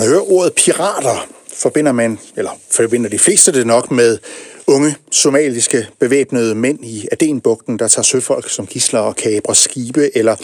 man 0.00 0.08
hører 0.08 0.32
ordet 0.32 0.52
pirater, 0.52 1.26
forbinder 1.54 1.92
man, 1.92 2.18
eller 2.36 2.50
forbinder 2.70 3.10
de 3.10 3.18
fleste 3.18 3.52
det 3.52 3.66
nok 3.66 3.90
med 3.90 4.18
unge 4.66 4.96
somaliske 5.10 5.86
bevæbnede 5.98 6.54
mænd 6.54 6.84
i 6.84 7.08
Adenbugten, 7.12 7.78
der 7.78 7.88
tager 7.88 8.02
søfolk 8.02 8.50
som 8.50 8.66
gisler 8.66 9.00
og 9.00 9.16
kabrer 9.16 9.54
skibe, 9.54 10.16
eller 10.16 10.36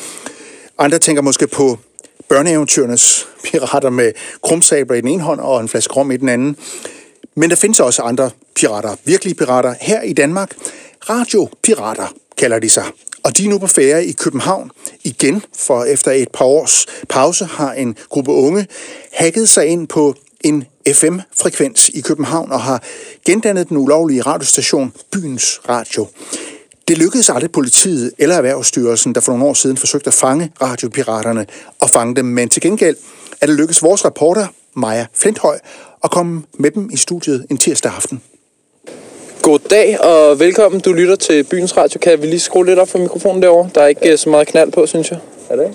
andre 0.79 0.99
tænker 0.99 1.23
måske 1.23 1.47
på 1.47 1.79
børneeventyrernes 2.29 3.29
pirater 3.45 3.91
med 3.91 4.13
krumsabler 4.43 4.97
i 4.97 5.01
den 5.01 5.09
ene 5.09 5.23
hånd 5.23 5.41
og 5.41 5.61
en 5.61 5.69
flaske 5.69 5.95
rom 5.95 6.11
i 6.11 6.17
den 6.17 6.29
anden. 6.29 6.57
Men 7.35 7.51
der 7.51 7.57
findes 7.57 7.81
også 7.81 8.03
andre 8.03 8.31
pirater, 8.55 8.97
virkelige 9.05 9.35
pirater, 9.35 9.75
her 9.81 10.03
i 10.03 10.13
Danmark. 10.13 10.57
Radiopirater 11.11 12.15
kalder 12.39 12.59
de 12.59 12.69
sig. 12.69 12.85
Og 13.27 13.37
de 13.37 13.45
er 13.45 13.49
nu 13.49 13.59
på 13.59 13.67
ferie 13.67 14.07
i 14.07 14.13
København 14.13 14.71
igen, 15.05 15.43
for 15.57 15.85
efter 15.85 16.11
et 16.11 16.29
par 16.33 16.45
års 16.45 16.87
pause 17.09 17.45
har 17.45 17.73
en 17.73 17.97
gruppe 18.09 18.33
unge 18.33 18.67
hacket 19.13 19.49
sig 19.49 19.67
ind 19.67 19.89
på 19.89 20.15
en 20.41 20.65
FM-frekvens 20.93 21.89
i 21.89 22.01
København 22.01 22.53
og 22.53 22.61
har 22.61 22.83
gendannet 23.25 23.69
den 23.69 23.77
ulovlige 23.77 24.23
radiostation 24.23 24.93
Byens 25.11 25.61
Radio. 25.69 26.07
Det 26.89 26.99
lykkedes 26.99 27.31
aldrig 27.31 27.53
politiet 27.53 28.13
eller 28.19 28.37
Erhvervsstyrelsen, 28.37 29.15
der 29.15 29.21
for 29.21 29.33
nogle 29.33 29.45
år 29.45 29.55
siden 29.55 29.77
forsøgte 29.77 30.09
at 30.09 30.15
fange 30.15 30.53
radiopiraterne 30.63 31.47
og 31.81 31.91
fange 31.91 32.17
dem, 32.17 32.25
men 32.25 32.49
til 32.49 32.63
gengæld 32.63 32.97
er 33.41 33.47
det 33.47 33.57
lykkedes 33.57 33.83
vores 33.83 34.05
reporter, 34.05 34.47
Maja 34.75 35.07
Flinthøj, 35.15 35.59
at 36.05 36.11
komme 36.11 36.43
med 36.53 36.71
dem 36.71 36.91
i 36.93 36.97
studiet 36.97 37.47
en 37.51 37.59
tirsdag 37.59 37.93
aften. 37.97 38.23
God 39.47 39.59
dag 39.59 40.01
og 40.01 40.39
velkommen. 40.41 40.81
Du 40.81 40.93
lytter 40.93 41.17
til 41.17 41.45
Byens 41.45 41.77
Radio. 41.77 41.99
Kan 41.99 42.23
vi 42.23 42.27
lige 42.27 42.41
skrue 42.41 42.67
lidt 42.67 42.79
op 42.79 42.89
for 42.89 42.99
mikrofonen 42.99 43.43
derovre? 43.43 43.71
Der 43.75 43.81
er 43.81 43.87
ikke 43.87 44.13
øh, 44.13 44.19
så 44.19 44.31
meget 44.31 44.47
knald 44.49 44.73
på, 44.73 44.87
synes 44.87 45.11
jeg. 45.11 45.19
Er 45.51 45.57
det 45.57 45.75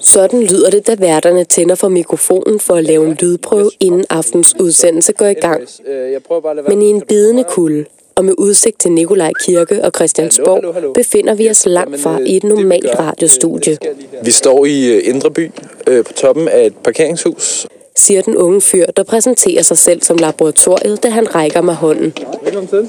Sådan 0.00 0.42
lyder 0.42 0.70
det, 0.70 0.86
da 0.86 0.96
værterne 0.98 1.44
tænder 1.44 1.74
for 1.74 1.88
mikrofonen 1.88 2.60
for 2.60 2.74
at 2.74 2.84
lave 2.84 3.06
en 3.06 3.16
lydprøve, 3.20 3.70
inden 3.80 4.04
aftens 4.10 4.54
udsendelse 4.60 5.12
går 5.12 5.26
i 5.26 5.34
gang. 5.34 5.62
Øh, 5.86 6.12
Jeg 6.12 6.22
prøver 6.22 6.40
bare 6.40 6.50
at 6.50 6.56
lade 6.56 6.66
være 6.66 6.76
Men 6.76 6.86
i 6.86 6.90
en 6.90 7.02
bidende 7.08 7.44
kulde, 7.44 7.84
og 8.14 8.24
med 8.24 8.34
udsigt 8.38 8.80
til 8.80 8.92
Nikolaj 8.92 9.32
Kirke 9.44 9.84
og 9.84 9.92
Christiansborg, 9.96 10.94
befinder 10.94 11.34
vi 11.34 11.50
os 11.50 11.66
langt 11.66 12.00
fra 12.00 12.20
øh, 12.20 12.26
i 12.26 12.36
et 12.36 12.44
normalt 12.44 12.98
radiostudie, 12.98 13.78
Vi 14.22 14.30
står 14.30 14.64
i 14.64 14.96
øh, 14.96 15.02
Indre 15.04 15.30
By 15.30 15.50
øh, 15.86 16.04
på 16.04 16.12
toppen 16.12 16.48
af 16.48 16.66
et 16.66 16.74
parkeringshus 16.84 17.66
siger 17.96 18.22
den 18.22 18.36
unge 18.36 18.60
fyr, 18.60 18.86
der 18.86 19.02
præsenterer 19.02 19.62
sig 19.62 19.78
selv 19.78 20.02
som 20.02 20.16
laboratoriet, 20.16 21.02
da 21.02 21.08
han 21.08 21.34
rækker 21.34 21.60
mig 21.60 21.74
hånden. 21.74 22.14
Velkommen 22.42 22.68
til. 22.68 22.88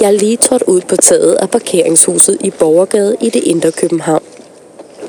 Jeg 0.00 0.08
er 0.08 0.18
lige 0.18 0.36
trådt 0.36 0.62
ud 0.62 0.80
på 0.80 0.96
taget 0.96 1.34
af 1.34 1.50
parkeringshuset 1.50 2.38
i 2.40 2.50
Borgergade 2.50 3.16
i 3.20 3.30
det 3.30 3.44
indre 3.44 3.72
København. 3.72 4.22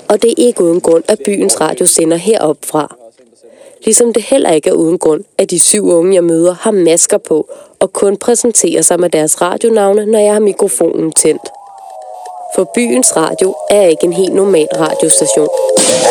Og 0.08 0.22
det 0.22 0.30
er 0.30 0.36
ikke 0.38 0.64
uden 0.64 0.82
grund, 0.82 1.04
at 1.08 1.20
byens 1.26 1.62
radio 1.62 1.86
sender 1.86 2.18
herop 2.18 2.58
fra. 2.66 2.96
Ligesom 3.86 4.14
det 4.14 4.24
heller 4.24 4.52
ikke 4.52 4.70
er 4.70 4.74
uden 4.74 5.00
grund, 5.00 5.24
at 5.38 5.52
de 5.52 5.60
syv 5.60 5.88
unge, 5.88 6.14
jeg 6.14 6.24
møder, 6.24 6.54
har 6.54 6.72
masker 6.72 7.18
på 7.18 7.50
og 7.80 7.94
kun 7.94 8.18
præsenterer 8.18 8.82
sig 8.82 9.00
med 9.00 9.10
deres 9.10 9.42
radionavne, 9.42 10.06
når 10.06 10.20
jeg 10.20 10.34
har 10.34 10.40
mikrofonen 10.40 11.12
tændt. 11.12 11.50
For 12.56 12.64
byens 12.76 13.10
radio 13.16 13.50
er 13.70 13.86
ikke 13.94 14.06
en 14.10 14.16
helt 14.22 14.36
normal 14.42 14.70
radiostation. 14.86 15.50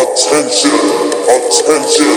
Attention, 0.05 0.81
attention. 1.39 2.17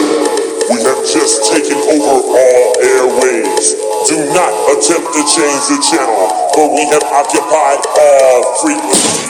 We 0.71 0.77
have 0.87 1.01
just 1.17 1.35
taken 1.53 1.77
over 1.95 2.15
all 2.43 2.65
airwaves. 2.91 3.65
Do 4.09 4.17
not 4.39 4.53
attempt 4.73 5.07
to 5.15 5.21
change 5.35 5.61
the 5.71 5.79
channel, 5.89 6.23
for 6.53 6.65
we 6.77 6.83
have 6.93 7.05
occupied 7.21 7.81
all 8.07 8.39
frequencies. 8.61 9.29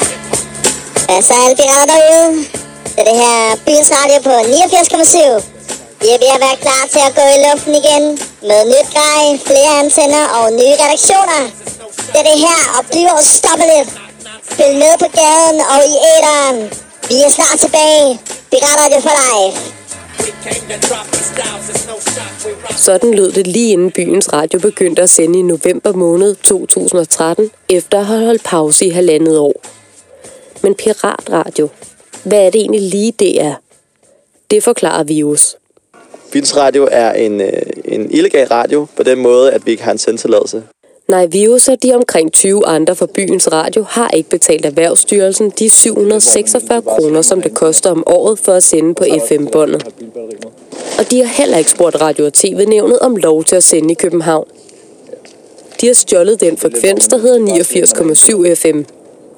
Altså 1.15 1.33
alle 1.43 1.55
pirater 1.61 1.87
derude, 1.93 2.31
det 2.95 2.99
er 3.01 3.07
det 3.09 3.17
her 3.23 3.39
byens 3.65 3.91
radio 3.97 4.17
på 4.27 4.29
89,7. 4.29 5.43
Vi 6.01 6.07
er 6.15 6.19
ved 6.23 6.31
at 6.37 6.41
være 6.47 6.57
klar 6.65 6.83
til 6.93 7.01
at 7.07 7.13
gå 7.19 7.25
i 7.35 7.37
luften 7.45 7.73
igen 7.81 8.03
med 8.49 8.59
nyt 8.73 8.87
grej, 8.95 9.23
flere 9.47 9.71
antenner 9.83 10.25
og 10.39 10.45
nye 10.61 10.75
redaktioner. 10.83 11.41
Det 12.11 12.19
er 12.21 12.27
det 12.31 12.39
her 12.47 12.59
og 12.77 12.81
bliver 12.91 13.13
ustoppeligt. 13.19 14.04
Spil 14.55 14.75
med 14.83 14.95
på 14.99 15.09
gaden 15.19 15.59
og 15.73 15.79
i 15.91 15.95
æderen. 16.11 16.57
Vi 17.09 17.15
er 17.25 17.31
snart 17.37 17.59
tilbage. 17.59 18.19
Piratradio 18.51 18.99
for 19.07 19.15
life. 19.25 19.57
Sådan 22.77 23.13
lød 23.13 23.31
det 23.31 23.47
lige 23.47 23.71
inden 23.71 23.91
byens 23.91 24.33
radio 24.33 24.59
begyndte 24.59 25.01
at 25.01 25.09
sende 25.09 25.39
i 25.39 25.41
november 25.41 25.93
måned 25.93 26.35
2013, 26.35 27.51
efter 27.69 27.99
at 27.99 28.05
have 28.05 28.25
holdt 28.25 28.43
pause 28.43 28.85
i 28.85 28.89
halvandet 28.89 29.37
år. 29.37 29.61
Men 30.63 30.75
piratradio, 30.75 31.69
hvad 32.23 32.45
er 32.45 32.49
det 32.49 32.61
egentlig 32.61 32.81
lige 32.81 33.13
det 33.19 33.41
er? 33.41 33.53
Det 34.51 34.63
forklarer 34.63 35.03
Virus. 35.03 35.55
Byens 36.31 36.57
Radio 36.57 36.87
er 36.91 37.11
en, 37.11 37.41
øh, 37.41 37.61
en 37.85 38.11
illegal 38.11 38.47
radio 38.47 38.87
på 38.97 39.03
den 39.03 39.19
måde, 39.19 39.51
at 39.51 39.65
vi 39.65 39.71
ikke 39.71 39.83
har 39.83 39.91
en 39.91 39.97
sendtilladelse. 39.97 40.63
Nej, 41.07 41.25
Virus 41.25 41.67
og 41.67 41.83
de 41.83 41.93
omkring 41.93 42.33
20 42.33 42.65
andre 42.65 42.95
fra 42.95 43.05
byens 43.05 43.51
radio 43.51 43.83
har 43.83 44.09
ikke 44.09 44.29
betalt 44.29 44.65
Erhvervsstyrelsen 44.65 45.49
de 45.49 45.69
746 45.69 46.81
kroner, 46.81 47.21
som 47.21 47.41
det 47.41 47.53
koster 47.53 47.91
om 47.91 48.03
året 48.07 48.39
for 48.39 48.51
at 48.51 48.63
sende 48.63 48.93
på 48.93 49.03
FM-båndet. 49.27 49.87
Og 50.99 51.11
de 51.11 51.19
har 51.23 51.27
heller 51.27 51.57
ikke 51.57 51.69
spurgt 51.69 52.01
Radio- 52.01 52.25
og 52.25 52.33
TV-nævnet 52.33 52.99
om 52.99 53.15
lov 53.15 53.43
til 53.43 53.55
at 53.55 53.63
sende 53.63 53.91
i 53.91 53.95
København. 53.95 54.47
De 55.81 55.87
har 55.87 55.93
stjålet 55.93 56.41
den 56.41 56.57
frekvens, 56.57 57.07
der 57.07 57.17
hedder 57.17 57.39
89,7 57.39 58.53
FM. 58.55 58.81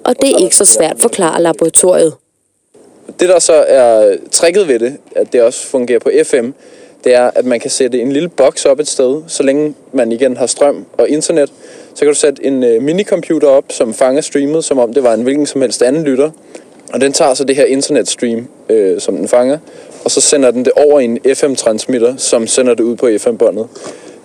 Og 0.04 0.22
det 0.22 0.32
er 0.32 0.38
ikke 0.38 0.56
så 0.56 0.66
svært, 0.66 0.96
forklarer 1.00 1.40
laboratoriet. 1.40 2.14
Det 3.20 3.30
der 3.30 3.40
så 3.40 3.54
er 3.54 4.16
tricket 4.32 4.68
ved 4.68 4.80
det, 4.80 4.98
at 5.16 5.34
det 5.34 5.42
også 5.42 5.68
fungerer 5.68 6.00
på 6.00 6.12
FM, 6.24 6.50
det 7.04 7.16
er, 7.16 7.32
at 7.36 7.46
man 7.46 7.60
kan 7.60 7.70
sætte 7.70 8.02
en 8.02 8.12
lille 8.12 8.30
boks 8.30 8.66
op 8.66 8.80
et 8.80 8.88
sted, 8.88 9.22
så 9.28 9.44
længe 9.44 9.76
man 9.94 10.12
igen 10.12 10.38
har 10.38 10.46
strøm 10.46 10.86
og 10.98 11.10
internet. 11.10 11.52
Så 11.94 12.00
kan 12.00 12.08
du 12.08 12.14
sætte 12.14 12.46
en 12.46 12.64
øh, 12.64 12.82
minicomputer 12.82 13.48
op, 13.48 13.66
som 13.70 13.94
fanger 13.94 14.22
streamet, 14.22 14.64
som 14.64 14.80
om 14.80 14.94
det 14.94 15.04
var 15.04 15.14
en 15.14 15.22
hvilken 15.22 15.46
som 15.46 15.62
helst 15.62 15.82
anden 15.82 16.04
lytter. 16.04 16.32
Og 16.94 17.02
den 17.02 17.14
tager 17.14 17.34
så 17.34 17.44
det 17.44 17.56
her 17.56 17.66
internetstream, 17.66 18.48
øh, 18.70 19.02
som 19.02 19.16
den 19.18 19.28
fanger, 19.28 19.58
og 20.04 20.12
så 20.12 20.22
sender 20.22 20.52
den 20.52 20.66
det 20.66 20.74
over 20.76 21.00
i 21.00 21.06
en 21.06 21.20
FM-transmitter, 21.34 22.18
som 22.18 22.48
sender 22.48 22.74
det 22.74 22.84
ud 22.84 22.96
på 22.96 23.10
FM-båndet. 23.18 23.68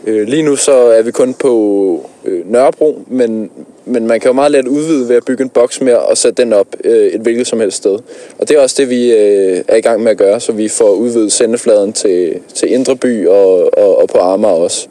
Øh, 0.06 0.28
lige 0.28 0.42
nu 0.42 0.56
så 0.56 0.72
er 0.72 1.02
vi 1.02 1.10
kun 1.10 1.34
på 1.34 2.10
øh, 2.24 2.52
Nørrebro, 2.52 3.02
men, 3.06 3.50
men 3.84 4.06
man 4.06 4.20
kan 4.20 4.28
jo 4.28 4.32
meget 4.32 4.52
let 4.52 4.68
udvide 4.68 5.08
ved 5.08 5.16
at 5.16 5.24
bygge 5.24 5.42
en 5.42 5.50
boks 5.50 5.80
mere 5.80 5.98
og 5.98 6.18
sætte 6.18 6.42
den 6.42 6.52
op 6.52 6.66
øh, 6.84 7.06
et 7.06 7.20
hvilket 7.20 7.46
som 7.46 7.60
helst 7.60 7.76
sted. 7.76 7.98
Og 8.38 8.48
det 8.48 8.56
er 8.56 8.60
også 8.60 8.76
det, 8.78 8.90
vi 8.90 9.12
øh, 9.12 9.64
er 9.68 9.76
i 9.76 9.80
gang 9.80 10.02
med 10.02 10.10
at 10.10 10.18
gøre, 10.18 10.40
så 10.40 10.52
vi 10.52 10.68
får 10.68 10.90
udvidet 10.90 11.32
sendefladen 11.32 11.92
til, 11.92 12.40
til 12.54 12.72
Indre 12.72 12.96
By 12.96 13.26
og, 13.26 13.78
og, 13.78 13.98
og 13.98 14.08
på 14.08 14.18
Amager 14.18 14.54
også. 14.54 14.88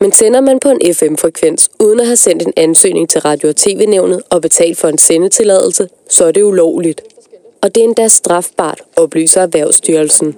Men 0.00 0.12
sender 0.12 0.40
man 0.40 0.58
på 0.60 0.68
en 0.68 0.94
FM-frekvens 0.94 1.68
uden 1.80 2.00
at 2.00 2.06
have 2.06 2.16
sendt 2.16 2.42
en 2.42 2.52
ansøgning 2.56 3.08
til 3.08 3.20
Radio- 3.20 3.48
og 3.48 3.56
TV-nævnet 3.56 4.22
og 4.30 4.42
betalt 4.42 4.78
for 4.78 4.88
en 4.88 4.98
sendetilladelse, 4.98 5.88
så 6.08 6.24
er 6.24 6.32
det 6.32 6.42
ulovligt. 6.42 7.02
Og 7.62 7.74
det 7.74 7.80
er 7.80 7.84
endda 7.84 8.08
strafbart, 8.08 8.82
oplyser 8.96 9.40
Erhvervsstyrelsen. 9.40 10.36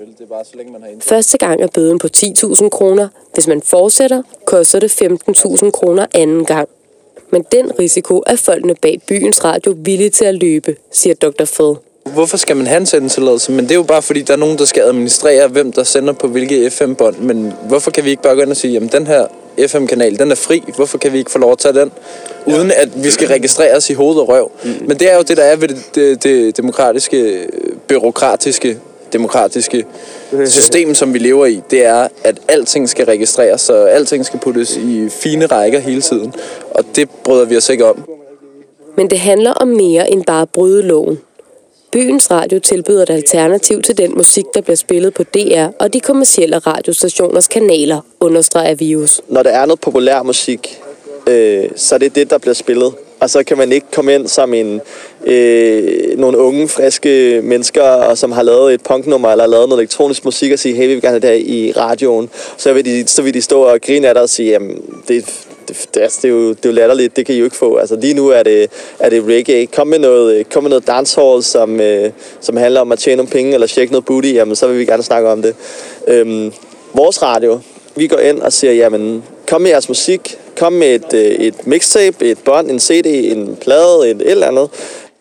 Første 1.00 1.38
gang 1.38 1.62
er 1.62 1.66
bøden 1.74 1.98
på 1.98 2.08
10.000 2.16 2.68
kroner. 2.68 3.08
Hvis 3.34 3.46
man 3.46 3.62
fortsætter, 3.62 4.22
koster 4.44 4.78
det 4.78 5.02
15.000 5.02 5.70
kroner 5.70 6.06
anden 6.14 6.44
gang. 6.44 6.68
Men 7.34 7.44
den 7.52 7.78
risiko 7.78 8.22
er 8.26 8.36
folkene 8.36 8.74
bag 8.74 9.00
byens 9.08 9.44
radio 9.44 9.74
villige 9.78 10.10
til 10.10 10.24
at 10.24 10.34
løbe, 10.34 10.76
siger 10.92 11.14
Dr. 11.14 11.44
Fed. 11.44 11.74
Hvorfor 12.12 12.36
skal 12.36 12.56
man 12.56 12.66
have 12.66 12.80
en 12.80 12.86
sendetilladelse? 12.86 13.52
Men 13.52 13.64
det 13.64 13.70
er 13.70 13.74
jo 13.74 13.82
bare 13.82 14.02
fordi, 14.02 14.22
der 14.22 14.32
er 14.32 14.36
nogen, 14.36 14.58
der 14.58 14.64
skal 14.64 14.82
administrere, 14.82 15.48
hvem 15.48 15.72
der 15.72 15.84
sender 15.84 16.12
på 16.12 16.28
hvilke 16.28 16.70
FM-bånd. 16.70 17.16
Men 17.18 17.52
hvorfor 17.68 17.90
kan 17.90 18.04
vi 18.04 18.10
ikke 18.10 18.22
bare 18.22 18.34
gå 18.34 18.40
ind 18.40 18.50
og 18.50 18.56
sige, 18.56 18.72
jamen 18.72 18.88
den 18.88 19.06
her 19.06 19.26
FM-kanal, 19.68 20.18
den 20.18 20.30
er 20.30 20.34
fri. 20.34 20.62
Hvorfor 20.76 20.98
kan 20.98 21.12
vi 21.12 21.18
ikke 21.18 21.30
få 21.30 21.38
lov 21.38 21.52
at 21.52 21.58
tage 21.58 21.74
den? 21.74 21.92
Uden 22.46 22.72
at 22.76 23.04
vi 23.04 23.10
skal 23.10 23.28
registreres 23.28 23.90
i 23.90 23.92
hoved 23.92 24.16
og 24.16 24.28
røv. 24.28 24.50
Mm. 24.64 24.70
Men 24.86 24.98
det 24.98 25.12
er 25.12 25.16
jo 25.16 25.22
det, 25.22 25.36
der 25.36 25.42
er 25.42 25.56
ved 25.56 25.68
det, 25.68 25.94
det, 25.94 26.22
det 26.22 26.56
demokratiske, 26.56 27.46
byråkratiske, 27.88 28.78
demokratiske 29.14 29.84
system, 30.56 30.94
som 30.94 31.14
vi 31.14 31.18
lever 31.18 31.46
i. 31.46 31.60
Det 31.70 31.84
er, 31.84 32.08
at 32.24 32.40
alting 32.48 32.88
skal 32.88 33.06
registreres, 33.06 33.70
og 33.70 33.92
alting 33.92 34.26
skal 34.26 34.40
puttes 34.40 34.76
i 34.76 35.08
fine 35.08 35.46
rækker 35.46 35.78
hele 35.78 36.00
tiden. 36.00 36.34
Og 36.70 36.84
det 36.96 37.10
bryder 37.24 37.44
vi 37.44 37.56
os 37.56 37.68
ikke 37.68 37.86
om. 37.86 38.04
Men 38.96 39.10
det 39.10 39.18
handler 39.18 39.52
om 39.52 39.68
mere 39.68 40.10
end 40.10 40.24
bare 40.24 40.42
at 40.42 40.48
bryde 40.48 40.82
loven. 40.82 41.18
Byens 41.92 42.30
Radio 42.30 42.58
tilbyder 42.58 43.02
et 43.02 43.10
alternativ 43.10 43.82
til 43.82 43.98
den 43.98 44.12
musik, 44.16 44.44
der 44.54 44.60
bliver 44.60 44.76
spillet 44.76 45.14
på 45.14 45.22
DR 45.22 45.66
og 45.80 45.92
de 45.92 46.00
kommercielle 46.00 46.58
radiostationers 46.58 47.48
kanaler, 47.48 48.00
understreger 48.20 48.74
Virus. 48.74 49.20
Når 49.28 49.42
der 49.42 49.50
er 49.50 49.66
noget 49.66 49.80
populær 49.80 50.22
musik, 50.22 50.80
øh, 51.26 51.64
så 51.76 51.94
er 51.94 51.98
det 51.98 52.14
det, 52.14 52.30
der 52.30 52.38
bliver 52.38 52.54
spillet. 52.54 52.92
Og 53.24 53.30
så 53.30 53.44
kan 53.44 53.58
man 53.58 53.72
ikke 53.72 53.86
komme 53.92 54.14
ind 54.14 54.28
som 54.28 54.54
en, 54.54 54.80
øh, 55.26 56.18
nogle 56.18 56.38
unge, 56.38 56.68
friske 56.68 57.40
mennesker, 57.42 57.82
og 57.82 58.18
som 58.18 58.32
har 58.32 58.42
lavet 58.42 58.74
et 58.74 58.80
punknummer 58.82 59.28
eller 59.28 59.46
lavet 59.46 59.68
noget 59.68 59.80
elektronisk 59.80 60.24
musik 60.24 60.52
og 60.52 60.58
sige, 60.58 60.74
hey, 60.74 60.86
vi 60.86 60.94
vil 60.94 61.02
gerne 61.02 61.20
have 61.20 61.20
det 61.20 61.44
her 61.44 61.54
i 61.54 61.72
radioen. 61.76 62.30
Så 62.56 62.72
vil 62.72 62.84
de, 62.84 63.08
så 63.08 63.22
vil 63.22 63.34
de 63.34 63.42
stå 63.42 63.62
og 63.62 63.80
grine 63.80 64.08
af 64.08 64.14
dig 64.14 64.22
og 64.22 64.28
sige, 64.28 64.50
jamen, 64.50 64.82
det, 65.08 65.24
det, 65.68 65.86
det, 65.94 66.00
altså, 66.00 66.18
det, 66.22 66.28
er 66.28 66.32
jo, 66.32 66.48
det 66.48 66.64
er 66.64 66.68
jo 66.68 66.72
latterligt, 66.72 67.16
det 67.16 67.26
kan 67.26 67.34
I 67.34 67.38
jo 67.38 67.44
ikke 67.44 67.56
få. 67.56 67.76
Altså 67.76 67.96
lige 67.96 68.14
nu 68.14 68.28
er 68.28 68.42
det, 68.42 68.70
er 68.98 69.10
det 69.10 69.24
reggae. 69.26 69.66
Kom 69.66 69.86
med 69.86 69.98
noget, 69.98 70.48
kom 70.48 70.62
med 70.62 70.70
noget 70.70 70.86
dancehall, 70.86 71.42
som, 71.42 71.80
øh, 71.80 72.10
som 72.40 72.56
handler 72.56 72.80
om 72.80 72.92
at 72.92 72.98
tjene 72.98 73.16
nogle 73.16 73.30
penge 73.30 73.54
eller 73.54 73.66
tjekke 73.66 73.92
noget 73.92 74.04
booty, 74.04 74.32
jamen 74.34 74.56
så 74.56 74.66
vil 74.66 74.78
vi 74.78 74.84
gerne 74.84 75.02
snakke 75.02 75.28
om 75.28 75.42
det. 75.42 75.54
Øhm, 76.08 76.52
vores 76.94 77.22
radio, 77.22 77.60
vi 77.96 78.06
går 78.06 78.18
ind 78.18 78.40
og 78.40 78.52
siger, 78.52 78.72
jamen 78.72 79.22
kom 79.48 79.60
med 79.60 79.70
jeres 79.70 79.88
musik, 79.88 80.38
kom 80.56 80.72
med 80.72 80.94
et, 80.94 81.14
øh, 81.14 81.20
et 81.20 81.66
mixtape, 81.66 82.30
et 82.30 82.38
bånd, 82.44 82.70
en 82.70 82.80
CD, 82.80 83.06
en 83.06 83.56
plade, 83.56 84.10
et, 84.10 84.16
et 84.16 84.30
eller 84.30 84.46
andet. 84.46 84.70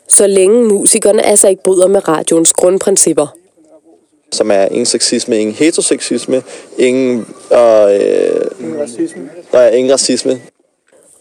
Så 0.07 0.27
længe 0.27 0.63
musikerne 0.63 1.25
altså 1.25 1.47
ikke 1.47 1.63
bryder 1.63 1.87
med 1.87 2.07
radioens 2.07 2.53
grundprincipper. 2.53 3.27
Som 4.31 4.51
er 4.51 4.65
ingen 4.65 4.85
sexisme, 4.85 5.39
ingen 5.39 5.55
heteroseksisme, 5.55 6.43
ingen, 6.77 7.27
og, 7.49 7.95
øh, 7.95 8.41
ingen 8.59 8.79
racisme. 8.79 9.29
Der 9.51 9.59
er 9.59 9.69
ingen 9.69 9.93
racisme. 9.93 10.41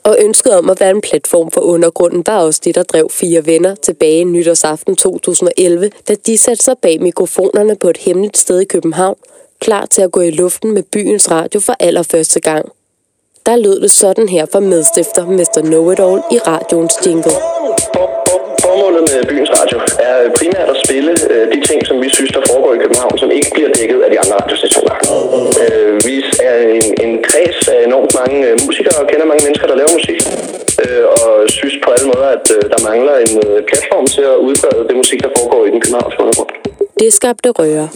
Og 0.05 0.17
ønsket 0.21 0.53
om 0.55 0.71
at 0.71 0.81
være 0.81 0.91
en 0.91 1.01
platform 1.01 1.51
for 1.51 1.61
undergrunden 1.61 2.23
var 2.27 2.39
også 2.39 2.61
det, 2.65 2.75
der 2.75 2.83
drev 2.83 3.11
fire 3.11 3.47
venner 3.47 3.75
tilbage 3.75 4.25
nytårsaften 4.25 4.97
2011, 4.97 5.91
da 6.09 6.15
de 6.15 6.39
satte 6.39 6.65
sig 6.65 6.75
bag 6.83 7.03
mikrofonerne 7.03 7.77
på 7.77 7.89
et 7.91 7.97
hemmeligt 7.97 8.39
sted 8.39 8.61
i 8.61 8.65
København, 8.65 9.17
klar 9.61 9.87
til 9.87 10.03
at 10.03 10.13
gå 10.13 10.21
i 10.21 10.31
luften 10.31 10.75
med 10.75 10.83
byens 10.83 11.31
radio 11.31 11.61
for 11.61 11.77
allerførste 11.81 12.41
gang. 12.41 12.73
Der 13.47 13.57
lød 13.57 13.79
det 13.85 13.91
sådan 13.91 14.29
her 14.29 14.45
fra 14.53 14.61
medstifter 14.61 15.25
Mr. 15.39 15.61
Know-It-All 15.71 16.21
i 16.37 16.39
radioens 16.51 16.97
jingle. 17.05 17.35
Formålet 18.65 19.03
med 19.11 19.21
byens 19.31 19.51
radio 19.59 19.79
er 20.09 20.17
primært 20.39 20.69
at 20.75 20.79
spille 20.85 21.13
øh, 21.33 21.45
de 21.55 21.61
ting, 21.69 21.81
som 21.89 21.97
vi 22.05 22.09
synes, 22.17 22.31
der 22.37 22.43
foregår 22.51 22.73
i 22.75 22.81
København, 22.85 23.15
som 23.23 23.29
ikke 23.39 23.51
bliver 23.55 23.71
dækket 23.79 24.01
af 24.07 24.11
de 24.13 24.19
andre 24.23 24.35
radiostationer. 24.43 24.95
Øh, 25.65 25.95
vi 26.09 26.17
er 26.51 26.57
en, 26.77 26.87
en 27.05 27.13
kreds 27.29 27.59
af 27.75 27.79
enormt 27.89 28.13
mange 28.21 28.39
øh, 28.49 28.55
musikere 28.67 28.97
og 29.03 29.07
kender 29.11 29.27
mange 29.31 29.43
mennesker, 29.47 29.67
der 29.71 29.77
laver 29.81 29.93
musik. 29.99 30.19
Og 31.17 31.29
synes 31.59 31.75
på 31.85 31.89
alle 31.95 32.07
måder, 32.13 32.29
at 32.37 32.47
der 32.73 32.81
mangler 32.91 33.15
en 33.27 33.33
platform 33.71 34.07
til 34.15 34.23
at 34.33 34.37
udbrede 34.47 34.83
det 34.89 34.97
musik, 35.03 35.19
der 35.27 35.31
foregår 35.39 35.61
i 35.69 35.71
den 35.75 35.81
københavnske 35.81 36.21
undergrund. 36.25 36.51
Det 37.01 37.13
skabte 37.13 37.49
røre. 37.51 37.89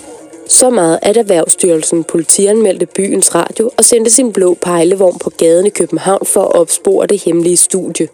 Så 0.48 0.70
meget, 0.70 0.98
at 1.02 1.16
Erhvervsstyrelsen 1.16 2.04
politianmeldte 2.04 2.86
byens 2.86 3.34
radio 3.34 3.70
og 3.76 3.84
sendte 3.84 4.10
sin 4.10 4.32
blå 4.32 4.54
pejlevogn 4.54 5.18
på 5.18 5.30
gaden 5.30 5.66
i 5.66 5.70
København 5.70 6.26
for 6.26 6.40
at 6.40 6.54
opspore 6.54 7.06
det 7.06 7.22
hemmelige 7.22 7.56
studie. 7.56 8.08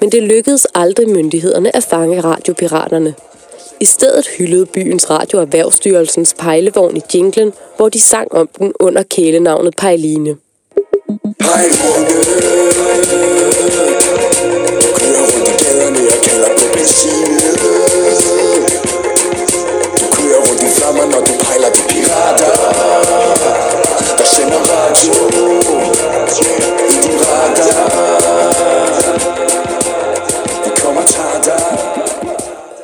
Men 0.00 0.12
det 0.12 0.22
lykkedes 0.22 0.66
aldrig 0.74 1.08
myndighederne 1.08 1.76
at 1.76 1.82
fange 1.82 2.20
radiopiraterne. 2.20 3.14
I 3.80 3.84
stedet 3.84 4.26
hyldede 4.38 4.66
byens 4.66 5.10
radio 5.10 5.38
Erhvervsstyrelsens 5.38 6.34
pejlevogn 6.38 6.96
i 6.96 7.00
jinglen, 7.14 7.52
hvor 7.76 7.88
de 7.88 8.00
sang 8.00 8.32
om 8.32 8.48
den 8.58 8.72
under 8.80 9.02
kælenavnet 9.02 9.76
Pejline. 9.76 10.36
Pejlevogn, 11.38 12.06
kører 14.98 15.24
rundt 15.32 15.48
i 15.48 15.64
gaderne 15.64 15.98
kalder 16.24 16.48
på. 16.58 17.35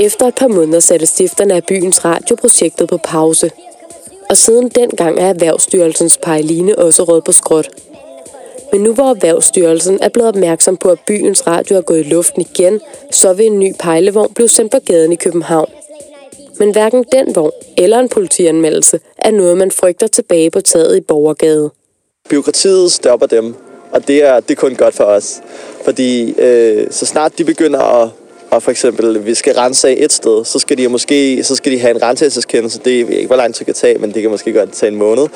Efter 0.00 0.26
et 0.26 0.34
par 0.34 0.48
måneder 0.48 0.80
satte 0.80 1.06
stifterne 1.06 1.54
af 1.54 1.64
byens 1.64 2.04
radioprojektet 2.04 2.88
på 2.88 2.96
pause. 3.04 3.50
Og 4.30 4.36
siden 4.36 4.68
dengang 4.68 5.18
er 5.18 5.26
Erhvervsstyrelsens 5.26 6.18
pejline 6.22 6.78
også 6.78 7.02
råd 7.02 7.20
på 7.20 7.32
skråt. 7.32 7.68
Men 8.72 8.80
nu 8.80 8.94
hvor 8.94 9.10
Erhvervsstyrelsen 9.10 9.98
er 10.02 10.08
blevet 10.08 10.28
opmærksom 10.28 10.76
på, 10.76 10.88
at 10.88 10.98
byens 11.06 11.46
radio 11.46 11.76
er 11.76 11.80
gået 11.80 12.00
i 12.00 12.08
luften 12.08 12.42
igen, 12.42 12.80
så 13.10 13.32
vil 13.32 13.46
en 13.46 13.58
ny 13.58 13.74
pejlevogn 13.78 14.34
blive 14.34 14.48
sendt 14.48 14.72
på 14.72 14.78
gaden 14.86 15.12
i 15.12 15.16
København. 15.16 15.68
Men 16.58 16.72
hverken 16.72 17.04
den 17.12 17.36
vogn 17.36 17.52
eller 17.78 17.98
en 17.98 18.08
politianmeldelse 18.08 19.00
er 19.18 19.30
noget, 19.30 19.56
man 19.56 19.70
frygter 19.70 20.06
tilbage 20.06 20.50
på 20.50 20.60
taget 20.60 20.96
i 20.96 21.00
Borgergade. 21.00 21.70
Byråkratiet 22.32 22.92
stopper 22.92 23.26
dem, 23.26 23.54
og 23.90 24.08
det 24.08 24.24
er, 24.24 24.40
det 24.40 24.50
er 24.50 24.60
kun 24.60 24.74
godt 24.74 24.94
for 24.94 25.04
os. 25.04 25.40
Fordi 25.84 26.40
øh, 26.40 26.86
så 26.90 27.06
snart 27.06 27.38
de 27.38 27.44
begynder 27.44 28.02
at 28.02 28.10
og 28.50 28.62
for 28.62 28.70
eksempel, 28.70 29.26
vi 29.26 29.34
skal 29.34 29.54
rense 29.54 29.88
af 29.88 29.94
et 29.98 30.12
sted, 30.12 30.44
så 30.44 30.58
skal 30.58 30.78
de 30.78 30.88
måske 30.88 31.44
så 31.44 31.56
skal 31.56 31.72
de 31.72 31.78
have 31.78 31.94
en 31.94 32.02
renselseskendelse. 32.02 32.80
Det 32.84 33.00
er 33.00 33.08
ikke, 33.08 33.26
hvor 33.26 33.36
lang 33.36 33.54
tid 33.54 33.58
det 33.58 33.66
kan 33.66 33.74
tage, 33.74 33.98
men 33.98 34.14
det 34.14 34.22
kan 34.22 34.30
måske 34.30 34.52
godt 34.52 34.72
tage 34.72 34.92
en 34.92 34.98
måned. 34.98 35.28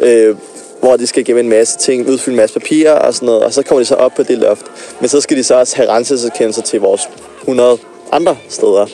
Øh, 0.00 0.36
hvor 0.80 0.96
de 0.96 1.06
skal 1.06 1.24
gennem 1.24 1.44
en 1.44 1.50
masse 1.50 1.78
ting, 1.78 2.08
udfylde 2.08 2.34
en 2.34 2.36
masse 2.36 2.60
papirer 2.60 2.92
og 2.92 3.14
sådan 3.14 3.26
noget, 3.26 3.42
og 3.42 3.52
så 3.52 3.62
kommer 3.62 3.80
de 3.80 3.84
så 3.84 3.94
op 3.94 4.12
på 4.16 4.22
det 4.22 4.38
loft. 4.38 4.66
Men 5.00 5.08
så 5.08 5.20
skal 5.20 5.36
de 5.36 5.44
så 5.44 5.54
også 5.54 5.76
have 5.76 5.88
renselseskendelser 5.88 6.62
til 6.62 6.80
vores 6.80 7.08
100 7.40 7.78
andre 8.12 8.36
steder. 8.48 8.86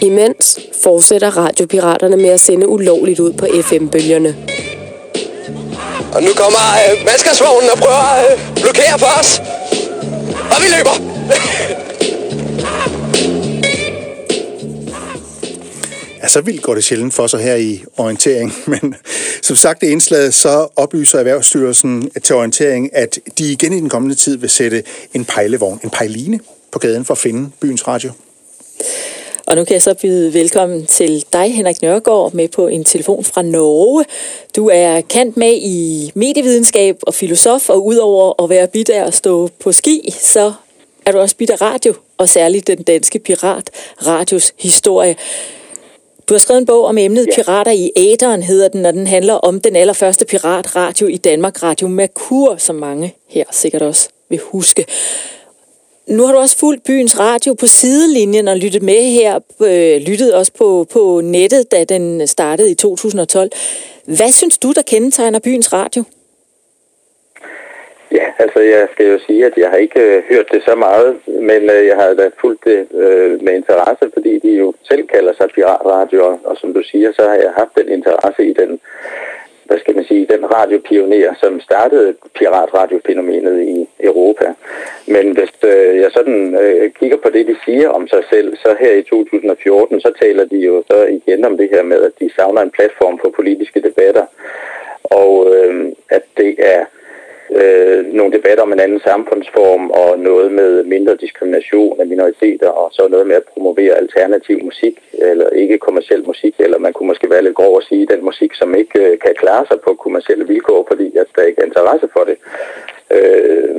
Imens 0.00 0.60
fortsætter 0.82 1.36
radiopiraterne 1.36 2.16
med 2.16 2.28
at 2.28 2.40
sende 2.40 2.68
ulovligt 2.68 3.20
ud 3.20 3.32
på 3.32 3.46
FM-bølgerne. 3.62 4.53
Og 6.14 6.22
nu 6.22 6.32
kommer 6.34 6.64
øh, 6.82 7.04
mandskabsvognen 7.06 7.70
og 7.70 7.78
prøver 7.78 8.02
at 8.14 8.32
øh, 8.32 8.62
blokere 8.62 8.98
for 8.98 9.20
os. 9.20 9.38
Og 10.54 10.62
vi 10.62 10.66
løber! 10.76 10.94
Ja, 16.22 16.28
så 16.34 16.38
altså, 16.38 16.40
vildt 16.40 16.62
går 16.62 16.74
det 16.74 16.84
sjældent 16.84 17.14
for 17.14 17.26
sig 17.26 17.40
her 17.40 17.54
i 17.54 17.84
orientering, 17.96 18.54
men 18.72 18.94
som 19.42 19.56
sagt 19.56 19.82
i 19.82 19.86
indslaget, 19.86 20.34
så 20.34 20.68
oplyser 20.76 21.18
Erhvervsstyrelsen 21.18 22.10
til 22.24 22.36
orientering, 22.36 22.96
at 22.96 23.18
de 23.38 23.52
igen 23.52 23.72
i 23.72 23.80
den 23.80 23.88
kommende 23.88 24.14
tid 24.14 24.36
vil 24.36 24.50
sætte 24.50 24.82
en 25.14 25.24
pejlevogn, 25.24 25.80
en 25.84 25.90
pejline, 25.90 26.40
på 26.72 26.78
gaden 26.78 27.04
for 27.04 27.14
at 27.14 27.18
finde 27.18 27.50
byens 27.60 27.88
radio. 27.88 28.10
Og 29.54 29.58
nu 29.58 29.64
kan 29.64 29.74
jeg 29.74 29.82
så 29.82 29.94
byde 29.94 30.34
velkommen 30.34 30.86
til 30.86 31.24
dig, 31.32 31.54
Henrik 31.54 31.82
Nørgaard, 31.82 32.32
med 32.32 32.48
på 32.48 32.66
en 32.66 32.84
telefon 32.84 33.24
fra 33.24 33.42
Norge. 33.42 34.04
Du 34.56 34.68
er 34.68 35.00
kendt 35.00 35.36
med 35.36 35.52
i 35.52 36.10
medievidenskab 36.14 36.98
og 37.02 37.14
filosof, 37.14 37.70
og 37.70 37.86
udover 37.86 38.42
at 38.42 38.50
være 38.50 38.66
bit 38.66 38.90
af 38.90 39.06
at 39.06 39.14
stå 39.14 39.50
på 39.60 39.72
ski, 39.72 40.14
så 40.20 40.52
er 41.06 41.12
du 41.12 41.18
også 41.18 41.36
bit 41.36 41.50
af 41.50 41.60
radio, 41.60 41.94
og 42.18 42.28
særligt 42.28 42.66
den 42.66 42.82
danske 42.82 43.18
pirat 43.18 43.70
radios 44.06 44.52
historie. 44.58 45.16
Du 46.28 46.34
har 46.34 46.38
skrevet 46.38 46.60
en 46.60 46.66
bog 46.66 46.84
om 46.84 46.98
emnet 46.98 47.26
ja. 47.26 47.34
Pirater 47.34 47.72
i 47.72 47.90
æderen, 47.96 48.42
hedder 48.42 48.68
den, 48.68 48.86
og 48.86 48.92
den 48.92 49.06
handler 49.06 49.34
om 49.34 49.60
den 49.60 49.76
allerførste 49.76 50.24
piratradio 50.24 51.06
i 51.06 51.16
Danmark, 51.16 51.62
Radio 51.62 51.88
Merkur, 51.88 52.56
som 52.58 52.76
mange 52.76 53.14
her 53.28 53.44
sikkert 53.50 53.82
også 53.82 54.08
vil 54.28 54.40
huske. 54.42 54.86
Nu 56.06 56.22
har 56.26 56.32
du 56.32 56.38
også 56.38 56.58
fulgt 56.58 56.84
byens 56.84 57.18
radio 57.18 57.54
på 57.54 57.66
sidelinjen 57.66 58.48
og 58.48 58.56
lyttet 58.56 58.82
med 58.82 59.02
her, 59.18 59.34
øh, 59.60 60.00
lyttet 60.08 60.34
også 60.34 60.52
på, 60.58 60.86
på 60.92 61.20
nettet, 61.24 61.72
da 61.72 61.84
den 61.84 62.26
startede 62.26 62.70
i 62.70 62.74
2012. 62.74 63.50
Hvad 64.04 64.32
synes 64.32 64.58
du, 64.58 64.72
der 64.72 64.82
kendetegner 64.82 65.38
byens 65.38 65.72
radio? 65.72 66.04
Ja, 68.12 68.26
altså 68.38 68.60
jeg 68.60 68.88
skal 68.92 69.06
jo 69.06 69.18
sige, 69.26 69.46
at 69.46 69.52
jeg 69.56 69.70
har 69.70 69.76
ikke 69.76 70.00
øh, 70.00 70.22
hørt 70.28 70.46
det 70.52 70.62
så 70.64 70.74
meget, 70.74 71.16
men 71.26 71.70
øh, 71.70 71.86
jeg 71.86 71.96
har 71.96 72.14
da 72.14 72.30
fulgt 72.40 72.64
det 72.64 72.86
øh, 72.94 73.42
med 73.42 73.54
interesse, 73.54 74.10
fordi 74.12 74.38
de 74.38 74.50
jo 74.50 74.74
selv 74.82 75.06
kalder 75.06 75.32
sig 75.34 75.48
piratradio, 75.54 76.26
og, 76.26 76.40
og 76.44 76.56
som 76.56 76.74
du 76.74 76.82
siger, 76.82 77.12
så 77.12 77.22
har 77.22 77.34
jeg 77.34 77.52
haft 77.56 77.78
den 77.78 77.88
interesse 77.88 78.46
i 78.46 78.52
den 78.52 78.80
hvad 79.74 79.80
skal 79.80 79.96
man 79.96 80.04
sige, 80.04 80.32
den 80.34 80.44
radiopioner, 80.56 81.34
som 81.42 81.60
startede 81.60 82.14
piratradiofænomenet 82.38 83.56
i 83.76 83.88
Europa. 84.00 84.46
Men 85.06 85.26
hvis 85.36 85.52
øh, 85.72 85.96
jeg 86.02 86.10
sådan 86.16 86.40
øh, 86.62 86.90
kigger 86.98 87.16
på 87.16 87.28
det, 87.34 87.46
de 87.46 87.56
siger 87.64 87.88
om 87.88 88.08
sig 88.08 88.22
selv, 88.32 88.56
så 88.56 88.76
her 88.80 88.92
i 88.92 89.02
2014, 89.02 90.00
så 90.00 90.10
taler 90.22 90.44
de 90.44 90.58
jo 90.58 90.82
så 90.90 90.98
igen 91.18 91.44
om 91.44 91.56
det 91.56 91.68
her 91.74 91.82
med, 91.82 92.00
at 92.08 92.12
de 92.20 92.30
savner 92.36 92.62
en 92.62 92.70
platform 92.70 93.18
for 93.22 93.30
politiske 93.40 93.80
debatter, 93.80 94.26
og 95.04 95.30
øh, 95.54 95.92
at 96.10 96.24
det 96.36 96.52
er 96.74 96.82
øh, 97.60 98.00
nogle 98.18 98.32
debatter 98.32 98.62
om 98.62 98.72
en 98.72 98.80
anden 98.80 99.00
samfundsform 99.00 99.90
og 99.90 100.18
noget 100.18 100.52
med 100.52 100.63
mindre 100.84 101.16
diskrimination 101.16 102.00
af 102.00 102.06
minoriteter 102.06 102.68
og 102.68 102.88
så 102.92 103.08
noget 103.08 103.26
med 103.26 103.36
at 103.36 103.44
promovere 103.52 103.94
alternativ 103.94 104.64
musik 104.64 104.94
eller 105.12 105.48
ikke 105.50 105.78
kommersiel 105.78 106.26
musik, 106.26 106.54
eller 106.58 106.78
man 106.78 106.92
kunne 106.92 107.06
måske 107.06 107.30
være 107.30 107.42
lidt 107.42 107.54
grov 107.54 107.78
at 107.78 107.84
sige 107.84 108.06
den 108.06 108.24
musik, 108.24 108.54
som 108.54 108.74
ikke 108.74 108.98
øh, 108.98 109.18
kan 109.18 109.34
klare 109.34 109.66
sig 109.70 109.80
på 109.80 109.94
kommersielle 109.94 110.46
vilkår, 110.46 110.86
fordi 110.90 111.16
at 111.16 111.26
der 111.36 111.42
ikke 111.42 111.60
er 111.60 111.66
interesse 111.66 112.08
for 112.12 112.24
det. 112.24 112.36
Øh, 113.16 113.74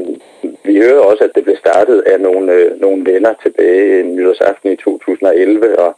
vi 0.64 0.76
hører 0.78 1.00
også, 1.00 1.24
at 1.24 1.36
det 1.36 1.44
blev 1.44 1.58
startet 1.58 2.00
af 2.02 2.22
nogle, 2.22 2.52
øh, 2.54 2.82
nogle 2.82 3.14
venner 3.14 3.34
tilbage 3.44 4.04
nytårsaften 4.04 4.72
i 4.72 4.76
2011, 4.76 5.80
og, 5.80 5.96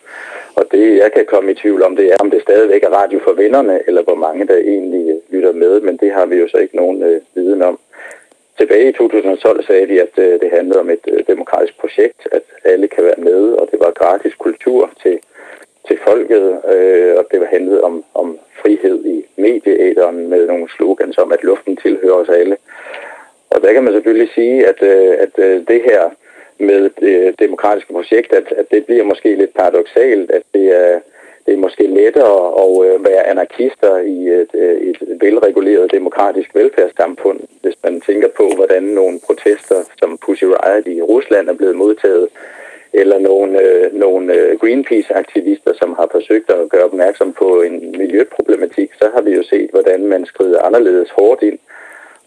og 0.56 0.66
det, 0.72 0.98
jeg 0.98 1.12
kan 1.16 1.26
komme 1.26 1.52
i 1.52 1.56
tvivl 1.56 1.84
om, 1.84 1.96
det 1.96 2.06
er, 2.12 2.18
om 2.20 2.32
det 2.32 2.42
stadigvæk 2.42 2.84
er 2.84 2.90
radio 2.90 3.20
for 3.24 3.34
vennerne, 3.34 3.80
eller 3.88 4.04
hvor 4.04 4.16
mange 4.16 4.48
der 4.48 4.58
egentlig 4.58 5.10
øh, 5.10 5.34
lytter 5.34 5.54
med, 5.54 5.82
men 5.82 5.98
det 5.98 6.12
har 6.12 6.26
vi 6.26 6.36
jo 6.36 6.48
så 6.48 6.58
ikke 6.58 6.76
nogen 6.76 7.04
øh, 7.04 7.22
viden 7.36 7.62
om. 7.62 7.80
Tilbage 8.58 8.90
i 8.90 8.92
2012 8.92 9.66
sagde 9.66 9.88
de, 9.88 10.02
at 10.02 10.14
øh, 10.18 10.40
det 10.42 10.50
handlede 10.52 10.80
om 10.80 10.90
et 10.90 11.06
øh, 11.08 11.24
demokratisk 11.28 11.80
projekt, 11.80 12.28
at 12.32 12.42
alle 12.64 12.88
kan 12.88 13.04
være 13.04 13.24
med, 13.30 13.52
og 13.52 13.68
det 13.72 13.80
var 13.80 13.92
gratis 13.92 14.36
kultur 14.36 14.92
til, 15.04 15.20
til 15.88 15.98
folket, 16.08 16.62
øh, 16.74 17.16
og 17.18 17.26
det 17.32 17.40
var 17.40 17.46
handlet 17.46 17.82
om, 17.82 18.04
om 18.14 18.40
frihed 18.62 19.06
i 19.06 19.26
medieæderen 19.38 20.30
med 20.30 20.48
nogle 20.48 20.70
slogans 20.78 21.18
om, 21.18 21.32
at 21.32 21.44
luften 21.44 21.78
tilhører 21.78 22.14
os 22.14 22.30
alle. 22.30 22.58
Og 23.50 23.62
der 23.62 23.74
kan 23.74 23.84
man 23.84 23.94
selvfølgelig 23.94 24.30
sige, 24.36 24.68
at, 24.68 24.82
øh, 24.82 25.14
at 25.20 25.34
øh, 25.38 25.68
det 25.68 25.82
her 25.84 26.10
med 26.60 26.90
det 27.00 27.40
demokratiske 27.40 27.94
projekt, 27.94 28.34
at, 28.34 28.52
at 28.52 28.66
det 28.72 28.86
bliver 28.86 29.04
måske 29.04 29.36
lidt 29.36 29.54
paradoxalt, 29.54 30.32
at 30.32 30.42
det 30.54 30.66
er, 30.66 31.00
det 31.48 31.54
er 31.54 31.58
måske 31.58 31.84
lettere 31.88 32.38
at 32.64 32.74
øh, 32.86 33.06
være 33.06 33.28
anarkister 33.28 33.98
i 33.98 34.18
et, 34.28 34.50
øh, 34.54 34.82
et 34.90 34.98
velreguleret 35.22 35.92
demokratisk 35.92 36.56
velfærdssamfund, 36.56 37.40
hvis 37.62 37.76
man 37.84 38.02
tænker 38.02 38.28
på, 38.38 38.52
hvordan 38.56 38.84
nogle 38.84 39.20
protester 39.28 39.76
som 40.00 40.18
Pussy 40.26 40.44
Riot 40.44 40.88
i 40.88 41.02
Rusland 41.02 41.50
er 41.50 41.54
blevet 41.54 41.76
modtaget, 41.76 42.28
eller 42.94 43.20
nogle, 43.20 43.62
øh, 43.62 43.94
nogle 43.94 44.34
øh, 44.34 44.60
Greenpeace-aktivister, 44.60 45.74
som 45.74 45.94
har 46.00 46.08
forsøgt 46.12 46.50
at 46.50 46.70
gøre 46.70 46.84
opmærksom 46.84 47.34
på 47.34 47.62
en 47.62 47.92
miljøproblematik, 47.98 48.90
så 48.94 49.10
har 49.14 49.22
vi 49.22 49.32
jo 49.32 49.44
set, 49.44 49.70
hvordan 49.72 50.06
man 50.06 50.26
skrider 50.26 50.62
anderledes 50.62 51.10
hårdt 51.10 51.44
ind. 51.44 51.60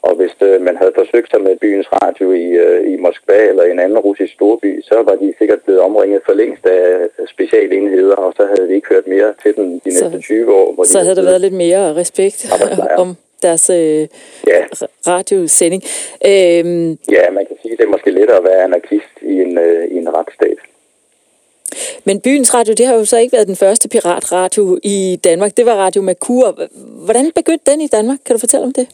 Og 0.03 0.15
hvis 0.15 0.35
øh, 0.41 0.61
man 0.63 0.77
havde 0.77 0.93
forsøgt 0.95 1.31
sig 1.31 1.41
med 1.41 1.57
byens 1.57 1.89
radio 1.93 2.33
i, 2.33 2.47
øh, 2.65 2.93
i 2.93 2.97
Moskva 2.97 3.39
eller 3.49 3.65
en 3.65 3.81
anden 3.81 3.99
russisk 3.99 4.33
storby, 4.33 4.83
så 4.83 5.03
var 5.09 5.15
de 5.15 5.35
sikkert 5.39 5.61
blevet 5.65 5.81
omringet 5.81 6.21
for 6.27 6.33
længst 6.33 6.67
af 6.67 7.09
specialenheder, 7.35 8.15
og 8.15 8.33
så 8.37 8.47
havde 8.47 8.69
vi 8.69 8.75
ikke 8.75 8.89
hørt 8.89 9.07
mere 9.07 9.35
til 9.43 9.57
den 9.57 9.69
de 9.85 9.89
næste 9.89 10.11
så, 10.13 10.21
20 10.21 10.55
år. 10.55 10.73
Hvor 10.73 10.85
de 10.85 10.89
så 10.89 10.99
havde 10.99 11.17
der 11.17 11.23
været 11.23 11.41
lidt 11.41 11.55
mere 11.55 11.95
respekt 11.95 12.53
om 12.97 13.17
deres 13.43 13.71
øh, 13.71 14.09
ja. 14.47 14.61
radiosending. 15.07 15.83
Øhm, 16.27 16.99
ja, 17.11 17.31
man 17.31 17.47
kan 17.47 17.57
sige, 17.63 17.73
at 17.73 17.79
det 17.79 17.85
er 17.85 17.91
måske 17.91 18.11
lettere 18.11 18.37
at 18.37 18.45
være 18.45 18.63
anarkist 18.65 19.15
i 19.23 19.33
en, 19.33 19.59
øh, 19.59 19.85
i 19.91 19.97
en 19.97 20.15
retsstat. 20.15 20.59
Men 22.05 22.21
byens 22.21 22.55
radio, 22.55 22.75
det 22.75 22.87
har 22.87 22.95
jo 22.95 23.05
så 23.05 23.19
ikke 23.19 23.33
været 23.33 23.47
den 23.47 23.57
første 23.57 23.89
piratradio 23.89 24.79
i 24.83 25.21
Danmark. 25.25 25.57
Det 25.57 25.67
var 25.67 25.75
Radio 25.75 26.03
Merkur. 26.03 26.59
Hvordan 27.05 27.33
begyndte 27.35 27.71
den 27.71 27.81
i 27.81 27.87
Danmark? 27.87 28.19
Kan 28.27 28.35
du 28.37 28.41
fortælle 28.41 28.67
om 28.67 28.73
det? 28.73 28.87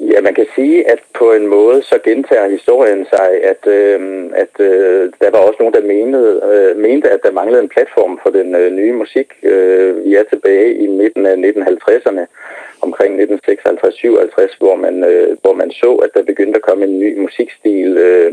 Ja, 0.00 0.20
man 0.20 0.34
kan 0.34 0.46
sige, 0.54 0.90
at 0.90 0.98
på 1.14 1.32
en 1.32 1.46
måde 1.46 1.82
så 1.82 1.98
gentager 2.04 2.48
historien 2.48 3.06
sig, 3.10 3.30
at, 3.42 3.66
øh, 3.66 4.24
at 4.34 4.60
øh, 4.60 5.12
der 5.20 5.30
var 5.30 5.38
også 5.38 5.56
nogen, 5.58 5.74
der 5.74 5.92
menede, 5.94 6.30
øh, 6.52 6.76
mente, 6.76 7.10
at 7.10 7.20
der 7.22 7.32
manglede 7.32 7.62
en 7.62 7.68
platform 7.68 8.20
for 8.22 8.30
den 8.30 8.54
øh, 8.54 8.72
nye 8.72 8.92
musik. 8.92 9.28
Øh, 9.42 10.04
vi 10.04 10.14
er 10.14 10.22
tilbage 10.22 10.74
i 10.74 10.86
midten 10.86 11.26
af 11.26 11.34
1950'erne, 11.34 12.26
omkring 12.80 13.20
1956-57, 13.20 14.56
hvor 14.58 14.74
man, 14.74 15.04
øh, 15.04 15.36
hvor 15.42 15.52
man 15.52 15.70
så, 15.70 15.94
at 15.94 16.10
der 16.14 16.22
begyndte 16.22 16.56
at 16.56 16.62
komme 16.68 16.84
en 16.84 16.98
ny 16.98 17.18
musikstil. 17.18 17.96
Øh, 17.96 18.32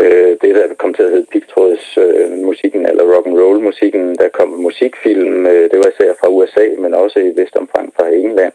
øh, 0.00 0.36
det, 0.42 0.54
der 0.54 0.74
kom 0.78 0.94
til 0.94 1.02
at 1.02 1.10
hedde 1.10 1.26
pigtrådsmusikken 1.32 2.38
øh, 2.38 2.44
musikken, 2.44 2.86
eller 2.86 3.04
rock 3.16 3.26
and 3.26 3.38
roll 3.38 3.60
musikken. 3.60 4.16
Der 4.16 4.28
kom 4.28 4.48
musikfilm, 4.48 5.46
øh, 5.46 5.70
det 5.70 5.78
var 5.78 5.88
især 5.88 6.12
fra 6.20 6.28
USA, 6.28 6.66
men 6.78 6.94
også 6.94 7.18
i 7.18 7.32
vist 7.36 7.56
omfang 7.56 7.92
fra 7.96 8.08
England. 8.08 8.52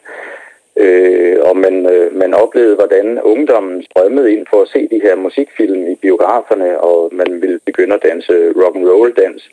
Øh, 0.79 1.37
og 1.41 1.57
man, 1.57 1.85
øh, 1.93 2.15
man 2.15 2.33
oplevede, 2.33 2.75
hvordan 2.75 3.21
ungdommen 3.21 3.83
strømmede 3.83 4.33
ind 4.33 4.45
for 4.49 4.61
at 4.61 4.67
se 4.67 4.87
de 4.87 5.01
her 5.01 5.15
musikfilm 5.15 5.87
i 5.87 5.95
biograferne, 5.95 6.79
og 6.79 7.09
man 7.11 7.41
ville 7.41 7.59
begynde 7.65 7.95
at 7.95 8.03
danse 8.03 8.33
rock 8.55 8.75
and 8.75 8.89
roll 8.89 9.13
dans. 9.13 9.49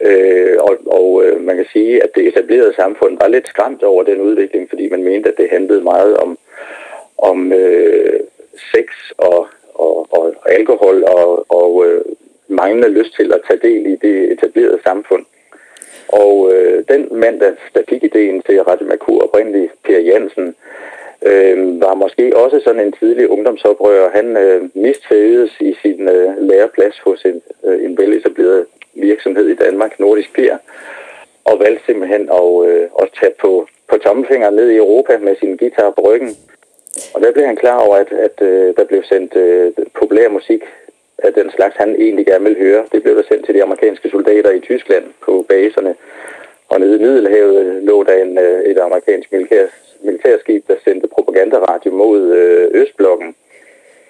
Øh, 0.00 0.56
og 0.60 0.76
og 0.86 1.24
øh, 1.24 1.40
man 1.40 1.56
kan 1.56 1.66
sige, 1.72 2.02
at 2.02 2.10
det 2.14 2.26
etablerede 2.28 2.74
samfund 2.74 3.18
var 3.20 3.28
lidt 3.28 3.48
skræmt 3.48 3.82
over 3.82 4.02
den 4.02 4.20
udvikling, 4.20 4.68
fordi 4.68 4.88
man 4.90 5.04
mente, 5.04 5.28
at 5.28 5.38
det 5.38 5.50
handlede 5.50 5.80
meget 5.80 6.16
om, 6.16 6.38
om 7.18 7.52
øh, 7.52 8.20
sex 8.74 8.86
og, 9.18 9.48
og, 9.74 10.08
og 10.10 10.34
alkohol 10.46 11.04
og, 11.04 11.46
og 11.48 11.86
øh, 11.86 12.04
manglende 12.48 12.88
lyst 12.88 13.14
til 13.16 13.32
at 13.32 13.40
tage 13.48 13.60
del 13.68 13.86
i 13.86 13.96
det 13.96 14.32
etablerede 14.32 14.80
samfund. 14.84 15.24
Og 16.12 16.52
øh, 16.52 16.84
den 16.88 17.08
mand, 17.10 17.40
der, 17.40 17.52
der 17.74 17.82
fik 17.88 18.02
ideen 18.04 18.42
til 18.42 18.62
Radio 18.62 18.86
Merkur 18.86 19.22
oprindeligt, 19.22 19.72
Per 19.84 19.98
Jansen, 19.98 20.56
øh, 21.22 21.80
var 21.80 21.94
måske 21.94 22.36
også 22.36 22.60
sådan 22.64 22.86
en 22.86 22.92
tidlig 22.92 23.28
ungdomsoprører. 23.28 24.10
Han 24.10 24.36
øh, 24.36 24.62
mistfædes 24.74 25.50
i 25.60 25.76
sin 25.82 26.08
øh, 26.08 26.28
læreplads 26.38 26.98
hos 26.98 27.24
en, 27.24 27.42
øh, 27.64 27.84
en 27.84 27.98
veletableret 27.98 28.66
virksomhed 28.94 29.48
i 29.48 29.54
Danmark, 29.54 30.00
Nordisk 30.00 30.32
Pier, 30.34 30.58
og 31.44 31.60
valgte 31.60 31.86
simpelthen 31.86 32.22
at 32.40 32.68
øh, 32.68 32.88
også 32.92 33.12
tage 33.20 33.34
på, 33.40 33.66
på 33.88 33.98
tommelfingeren 33.98 34.54
ned 34.54 34.70
i 34.70 34.76
Europa 34.76 35.18
med 35.18 35.36
sin 35.36 35.56
guitar 35.56 35.90
på 35.90 36.00
ryggen. 36.00 36.36
Og 37.14 37.20
der 37.22 37.32
blev 37.32 37.46
han 37.46 37.56
klar 37.56 37.78
over, 37.78 37.96
at, 37.96 38.12
at 38.12 38.46
øh, 38.46 38.74
der 38.76 38.84
blev 38.84 39.02
sendt 39.04 39.36
øh, 39.36 39.72
populær 40.00 40.28
musik 40.28 40.62
af 41.22 41.32
den 41.32 41.50
slags, 41.50 41.76
han 41.76 41.90
egentlig 41.98 42.26
gerne 42.26 42.44
vil 42.44 42.58
høre. 42.58 42.84
Det 42.92 43.02
blev 43.02 43.16
der 43.16 43.22
sendt 43.28 43.46
til 43.46 43.54
de 43.54 43.62
amerikanske 43.62 44.10
soldater 44.10 44.50
i 44.50 44.60
Tyskland 44.60 45.04
på 45.24 45.44
baserne. 45.48 45.94
Og 46.68 46.80
nede 46.80 46.96
i 46.96 47.02
Middelhavet 47.02 47.66
øh, 47.66 47.82
lå 47.82 48.02
der 48.02 48.22
en, 48.22 48.38
øh, 48.38 48.62
et 48.62 48.78
amerikansk 48.78 49.32
militær, 49.32 49.66
militærskib, 50.02 50.68
der 50.68 50.74
sendte 50.84 51.08
propagandaradio 51.08 51.92
mod 51.92 52.32
øh, 52.32 52.82
Østblokken. 52.82 53.34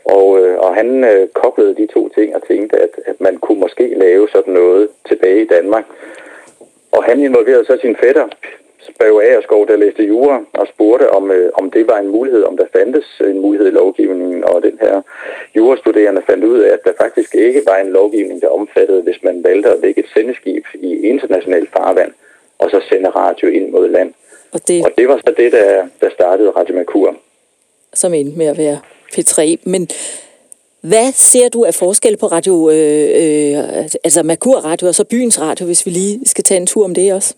Og, 0.04 0.40
øh, 0.40 0.58
og 0.58 0.74
han 0.74 1.04
øh, 1.04 1.28
koblede 1.28 1.74
de 1.74 1.86
to 1.86 2.08
ting 2.08 2.36
og 2.36 2.42
tænkte, 2.48 2.76
at, 2.76 2.90
at 3.06 3.20
man 3.20 3.36
kunne 3.36 3.60
måske 3.60 3.94
lave 3.96 4.28
sådan 4.32 4.54
noget 4.54 4.88
tilbage 5.08 5.42
i 5.42 5.46
Danmark. 5.46 5.84
Og 6.92 7.04
han 7.04 7.20
involverede 7.20 7.64
så 7.64 7.78
sin 7.80 7.96
fætter, 7.96 8.28
Børge 8.98 9.24
Agerskov, 9.24 9.68
der 9.68 9.76
læste 9.76 10.02
jura 10.02 10.44
og 10.52 10.66
spurgte, 10.74 11.10
om, 11.10 11.30
øh, 11.30 11.50
om 11.54 11.70
det 11.70 11.86
var 11.86 11.98
en 11.98 12.08
mulighed, 12.08 12.42
om 12.44 12.56
der 12.56 12.66
fandtes 12.76 13.08
en 13.20 13.40
mulighed 13.40 13.68
i 13.68 13.78
lovgivningen. 13.80 14.44
Og 14.44 14.62
den 14.62 14.78
her 14.80 15.02
jurastuderende 15.56 16.22
fandt 16.26 16.44
ud 16.44 16.58
af, 16.58 16.72
at 16.72 16.84
der 16.84 16.92
faktisk 17.00 17.34
ikke 17.34 17.62
var 17.66 17.76
en 17.76 17.92
lovgivning, 17.92 18.42
der 18.42 18.48
omfattede, 18.48 19.02
hvis 19.02 19.22
man 19.22 19.44
valgte 19.44 19.68
at 19.70 19.80
lægge 19.80 20.00
et 20.00 20.08
sendeskib 20.14 20.64
i 20.74 20.90
international 21.12 21.66
farvand, 21.76 22.12
og 22.58 22.70
så 22.70 22.80
sende 22.88 23.08
radio 23.08 23.48
ind 23.48 23.70
mod 23.70 23.88
land. 23.88 24.12
Og 24.52 24.60
det, 24.68 24.84
og 24.84 24.90
det 24.98 25.08
var 25.08 25.16
så 25.16 25.34
det, 25.36 25.52
der, 25.52 25.86
der 26.00 26.10
startede 26.10 26.50
Radio 26.50 26.74
Merkur. 26.74 27.16
Som 27.94 28.14
endte 28.14 28.38
med 28.38 28.46
at 28.46 28.58
være 28.58 28.78
P3. 29.14 29.56
Men 29.64 29.88
hvad 30.80 31.12
ser 31.12 31.48
du 31.48 31.64
af 31.64 31.74
forskel 31.74 32.16
på 32.16 32.26
radio, 32.26 32.70
øh, 32.70 33.08
øh, 33.22 33.84
altså 34.04 34.22
Merkur 34.22 34.56
Radio 34.56 34.88
og 34.88 34.94
så 34.94 35.04
byens 35.04 35.40
radio, 35.40 35.66
hvis 35.66 35.86
vi 35.86 35.90
lige 35.90 36.20
skal 36.26 36.44
tage 36.44 36.60
en 36.60 36.66
tur 36.66 36.84
om 36.84 36.94
det 36.94 37.12
også? 37.12 37.34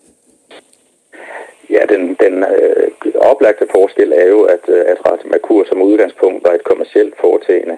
Den, 1.92 2.02
den 2.24 2.34
øh, 2.56 2.88
oplagte 3.30 3.66
forskel 3.76 4.12
er 4.22 4.28
jo, 4.34 4.40
at, 4.42 4.64
øh, 4.68 4.82
at 4.92 4.98
Radio 5.10 5.28
Merkur 5.28 5.64
som 5.64 5.82
udgangspunkt 5.82 6.44
var 6.44 6.52
et 6.54 6.64
kommercielt 6.64 7.14
foretagende. 7.20 7.76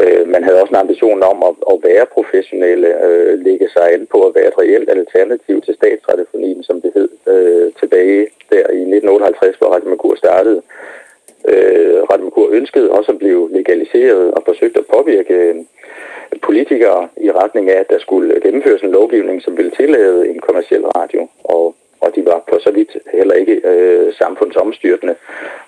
Øh, 0.00 0.28
man 0.28 0.44
havde 0.44 0.60
også 0.62 0.72
en 0.72 0.82
ambition 0.84 1.22
om 1.22 1.38
at, 1.48 1.54
at 1.72 1.76
være 1.88 2.06
professionelle, 2.16 2.88
øh, 3.06 3.38
lægge 3.46 3.68
sig 3.68 3.86
an 3.94 4.06
på 4.12 4.18
at 4.26 4.34
være 4.34 4.48
et 4.48 4.58
reelt 4.62 4.90
alternativ 4.90 5.62
til 5.62 5.74
statsradiofonien, 5.74 6.62
som 6.62 6.80
det 6.80 6.90
hed 6.94 7.08
øh, 7.32 7.72
tilbage 7.80 8.26
der 8.50 8.64
i 8.78 8.80
1958, 8.96 9.56
hvor 9.56 9.68
Radio 9.74 9.88
Merkur 9.88 10.14
startede. 10.14 10.62
Øh, 11.48 12.02
Radio 12.10 12.24
Merkur 12.24 12.48
ønskede 12.50 12.90
også 12.90 13.12
at 13.12 13.18
blive 13.18 13.52
legaliseret 13.52 14.34
og 14.36 14.42
forsøgte 14.46 14.78
at 14.78 14.90
påvirke 14.96 15.34
øh, 15.34 15.54
politikere 16.42 17.08
i 17.16 17.30
retning 17.32 17.70
af, 17.70 17.80
at 17.80 17.90
der 17.90 17.98
skulle 17.98 18.40
gennemføres 18.42 18.82
en 18.82 18.92
lovgivning, 18.92 19.42
som 19.42 19.56
ville 19.56 19.70
tillade 19.70 20.28
en 20.28 20.38
kommersiel 20.38 20.84
radio. 20.86 21.28
Og 21.44 21.74
og 22.00 22.14
de 22.14 22.26
var 22.26 22.42
på 22.50 22.58
så 22.60 22.70
vidt 22.70 22.96
heller 23.12 23.34
ikke 23.34 23.60
øh, 23.64 24.14
samfundsomstyrtende, 24.14 25.14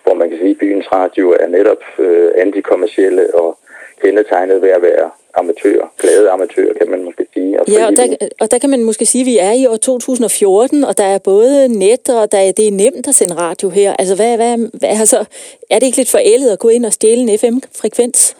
hvor 0.05 0.15
man 0.15 0.29
kan 0.29 0.39
sige, 0.39 0.51
at 0.51 0.59
byens 0.59 0.93
radio 0.93 1.37
er 1.41 1.49
netop 1.49 1.83
øh, 1.99 2.31
antikommersielle 2.37 3.35
og 3.35 3.59
kendetegnet 4.03 4.63
ved 4.63 4.69
at 4.69 4.83
være 4.83 5.11
amatører, 5.35 5.87
glade 5.99 6.31
amatører, 6.31 6.75
kan 6.75 6.91
man 6.91 7.05
måske 7.05 7.27
sige. 7.35 7.61
Og 7.61 7.69
ja, 7.69 7.87
og 7.87 7.97
der, 7.97 8.17
og 8.41 8.51
der 8.51 8.59
kan 8.59 8.71
man 8.71 8.85
måske 8.85 9.07
sige, 9.07 9.23
at 9.23 9.27
vi 9.27 9.39
er 9.39 9.53
i 9.53 9.67
år 9.67 9.77
2014, 9.77 10.85
og 10.85 10.99
der 10.99 11.05
er 11.05 11.19
både 11.19 11.69
net, 11.69 12.09
og 12.09 12.33
der 12.33 12.39
er, 12.39 12.53
det 12.53 12.69
er 12.69 12.73
nemt 12.73 13.09
at 13.09 13.15
sende 13.15 13.35
radio 13.35 13.69
her. 13.69 13.97
Altså, 13.99 14.17
hvad, 14.17 14.37
hvad, 14.37 14.59
hvad, 14.59 14.89
altså, 14.89 15.25
er 15.71 15.79
det 15.79 15.87
ikke 15.87 15.97
lidt 15.97 16.11
forældet 16.11 16.51
at 16.51 16.59
gå 16.59 16.69
ind 16.69 16.87
og 16.87 16.93
stjæle 16.93 17.21
en 17.21 17.39
FM-frekvens? 17.39 18.37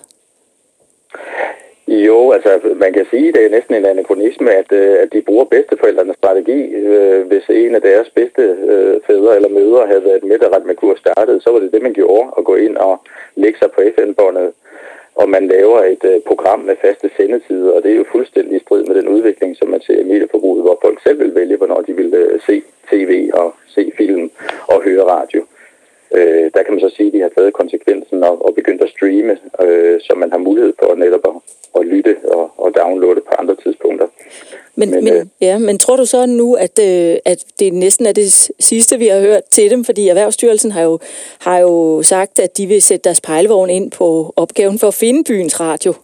Jo, 1.91 2.31
altså 2.31 2.61
man 2.77 2.93
kan 2.93 3.07
sige, 3.11 3.33
det 3.33 3.45
er 3.45 3.51
næsten 3.51 3.75
en 3.75 3.87
anachronisme, 3.87 4.51
at, 4.51 4.73
øh, 4.73 4.97
at 5.03 5.13
de 5.13 5.23
bruger 5.23 5.45
bedsteforældrenes 5.45 6.17
strategi. 6.17 6.61
Øh, 6.75 7.27
hvis 7.27 7.45
en 7.49 7.75
af 7.75 7.83
deres 7.83 8.11
bedste 8.11 8.43
øh, 8.43 9.01
fædre 9.07 9.37
eller 9.37 9.49
mødre 9.49 9.87
havde 9.87 10.05
været 10.05 10.25
med, 10.25 10.41
at 10.41 10.67
Merkur 10.67 10.95
startede, 10.95 11.41
så 11.41 11.51
var 11.51 11.59
det 11.59 11.73
det, 11.73 11.83
man 11.83 11.93
gjorde, 11.93 12.31
at 12.39 12.45
gå 12.45 12.55
ind 12.55 12.77
og 12.77 13.01
lægge 13.35 13.59
sig 13.59 13.71
på 13.71 13.81
FN-båndet. 13.97 14.53
Og 15.15 15.29
man 15.29 15.49
laver 15.49 15.79
et 15.85 16.23
program 16.27 16.61
med 16.61 16.77
faste 16.81 17.11
sendetider, 17.17 17.73
og 17.73 17.83
det 17.83 17.93
er 17.93 17.97
jo 17.97 18.05
fuldstændig 18.13 18.57
i 18.57 18.65
strid 18.65 18.85
med 18.85 18.95
den 18.95 19.09
udvikling, 19.09 19.57
som 19.57 19.69
man 19.69 19.81
ser 19.81 19.99
i 20.01 20.11
medieforbruget, 20.13 20.63
hvor 20.63 20.79
folk 20.83 21.03
selv 21.03 21.19
vil 21.19 21.35
vælge, 21.35 21.57
hvornår 21.57 21.81
de 21.81 21.97
vil 21.97 22.41
se 22.47 22.63
tv 22.91 23.31
og 23.35 23.55
se 23.67 23.93
film 23.97 24.31
og 24.69 24.83
høre 24.83 25.05
radio. 25.05 25.45
Øh, 26.15 26.51
der 26.55 26.63
kan 26.63 26.75
man 26.75 26.81
så 26.81 26.91
sige, 26.97 27.07
at 27.07 27.13
de 27.13 27.21
har 27.21 27.33
taget 27.37 27.53
konsekvensen 27.53 28.25
og, 28.25 28.47
og 28.47 28.55
begyndt 28.55 28.83
at 28.83 28.91
streame, 28.91 29.39
øh, 29.63 30.01
så 30.01 30.13
man 30.17 30.31
har 30.31 30.39
mulighed 30.39 30.73
for 30.79 30.95
netop 30.95 31.25
at, 31.25 31.37
at 31.81 31.87
lytte 31.87 32.17
og, 32.25 32.51
og 32.57 32.75
downloade 32.77 33.21
på 33.21 33.35
andre 33.39 33.57
tidspunkter. 33.63 34.07
Men, 34.75 34.91
men, 34.91 35.05
men, 35.05 35.15
øh, 35.15 35.27
ja, 35.41 35.59
men 35.59 35.79
tror 35.79 35.97
du 35.97 36.05
så 36.05 36.27
nu, 36.27 36.55
at, 36.55 36.79
øh, 36.79 37.17
at 37.25 37.45
det 37.59 37.73
næsten 37.73 38.07
er 38.07 38.13
det 38.13 38.51
sidste, 38.61 38.99
vi 38.99 39.07
har 39.07 39.21
hørt 39.21 39.45
til 39.51 39.71
dem? 39.71 39.85
Fordi 39.85 40.09
Erhvervsstyrelsen 40.09 40.71
har 40.71 40.83
jo, 40.83 40.99
har 41.39 41.59
jo 41.59 42.03
sagt, 42.03 42.39
at 42.39 42.57
de 42.57 42.67
vil 42.67 42.83
sætte 42.83 43.05
deres 43.05 43.21
pejlevogn 43.21 43.71
ind 43.71 43.91
på 43.91 44.33
opgaven 44.37 44.79
for 44.79 44.89
at 44.89 44.95
finde 44.95 45.25
byens 45.25 45.61
radio. 45.61 45.95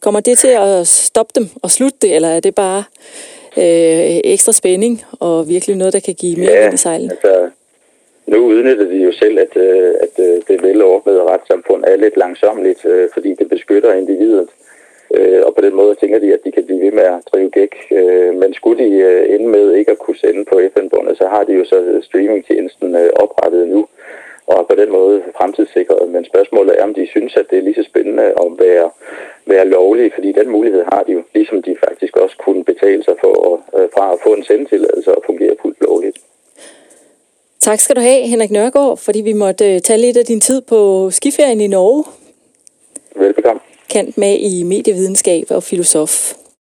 Kommer 0.00 0.20
det 0.20 0.38
til 0.38 0.48
at 0.48 0.86
stoppe 0.86 1.32
dem 1.34 1.48
og 1.62 1.70
slutte 1.70 1.98
det, 2.02 2.14
eller 2.14 2.28
er 2.28 2.40
det 2.40 2.54
bare 2.54 2.84
øh, 3.56 4.20
ekstra 4.24 4.52
spænding 4.52 5.04
og 5.20 5.48
virkelig 5.48 5.76
noget, 5.76 5.92
der 5.92 6.00
kan 6.00 6.14
give 6.14 6.36
mere 6.36 6.52
ja, 6.52 6.64
ind 6.64 6.74
i 6.74 6.76
sejlen? 6.76 7.10
Altså, 7.10 7.50
nu 8.26 8.38
udnytter 8.46 8.84
de 8.84 8.96
jo 8.96 9.12
selv, 9.12 9.38
at, 9.38 9.56
øh, 9.56 9.94
at 10.00 10.14
øh, 10.18 10.42
det 10.48 10.62
velordnede 10.62 11.22
retssamfund 11.22 11.84
er 11.86 11.96
lidt 11.96 12.16
langsomligt, 12.16 12.84
øh, 12.84 13.08
fordi 13.14 13.34
det 13.34 13.48
beskytter 13.48 13.92
individet. 13.92 14.48
Øh, 15.14 15.42
og 15.46 15.54
på 15.54 15.60
den 15.60 15.74
måde 15.74 15.94
tænker 15.94 16.18
de, 16.18 16.34
at 16.34 16.44
de 16.44 16.52
kan 16.52 16.64
blive 16.66 16.80
ved 16.80 16.92
med 16.92 17.02
at 17.02 17.22
drive 17.32 17.50
gæk. 17.50 17.74
Øh, 17.90 18.34
men 18.34 18.54
skulle 18.54 18.84
de 18.84 18.90
øh, 18.90 19.34
ende 19.34 19.48
med 19.48 19.72
ikke 19.72 19.90
at 19.90 19.98
kunne 19.98 20.16
sende 20.16 20.44
på 20.44 20.60
FN-båndet, 20.74 21.18
så 21.18 21.26
har 21.26 21.44
de 21.44 21.52
jo 21.52 21.64
så 21.64 21.80
øh, 21.80 22.02
streamingtjenesten 22.02 22.96
øh, 22.96 23.10
oprettet 23.14 23.68
nu, 23.68 23.86
og 24.46 24.66
på 24.68 24.74
den 24.74 24.90
måde 24.92 25.22
fremtidssikret. 25.38 26.10
Men 26.10 26.24
spørgsmålet 26.24 26.78
er, 26.78 26.84
om 26.84 26.94
de 26.94 27.06
synes, 27.06 27.36
at 27.36 27.46
det 27.50 27.58
er 27.58 27.62
lige 27.62 27.74
så 27.74 27.82
spændende 27.82 28.22
at 28.22 28.48
være, 28.58 28.90
være 29.46 29.68
lovlige, 29.68 30.12
fordi 30.14 30.32
den 30.32 30.48
mulighed 30.50 30.84
har 30.92 31.02
de 31.06 31.12
jo, 31.12 31.22
ligesom 31.34 31.62
de 31.62 31.76
faktisk 31.88 32.16
også 32.16 32.36
kunne 32.44 32.64
betale 32.64 33.02
sig 33.04 33.14
for, 33.20 33.62
øh, 33.78 33.88
fra 33.94 34.12
at 34.12 34.18
få 34.22 34.30
en 34.34 34.44
sendetilladelse 34.44 35.14
og 35.14 35.22
fungere 35.26 35.54
fuldt 35.62 35.80
lovligt. 35.80 36.13
Tak 37.64 37.80
skal 37.80 37.96
du 37.96 38.00
have, 38.00 38.26
Henrik 38.26 38.50
Nørgaard, 38.50 38.98
fordi 38.98 39.20
vi 39.20 39.32
måtte 39.32 39.74
øh, 39.74 39.80
tage 39.80 39.98
lidt 39.98 40.16
af 40.16 40.24
din 40.24 40.40
tid 40.40 40.60
på 40.60 41.10
skiferien 41.10 41.60
i 41.60 41.66
Norge. 41.66 42.04
Velbekomme. 43.16 43.60
Kant 43.90 44.18
med 44.18 44.38
i 44.38 44.62
medievidenskab 44.62 45.46
og 45.50 45.62
filosof. 45.62 46.32